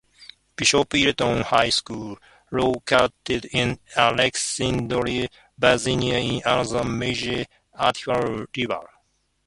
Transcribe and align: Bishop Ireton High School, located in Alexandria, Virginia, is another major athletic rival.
Bishop 0.55 0.95
Ireton 0.95 1.41
High 1.43 1.69
School, 1.69 2.17
located 2.51 3.45
in 3.53 3.77
Alexandria, 3.95 5.29
Virginia, 5.59 6.15
is 6.15 6.41
another 6.43 6.83
major 6.89 7.45
athletic 7.79 8.17
rival. 8.57 8.87